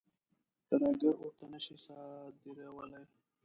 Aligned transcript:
ترهګر 0.69 1.13
ورته 1.19 1.45
نه 1.53 1.59
شي 1.65 1.75
صادرولای. 1.85 3.05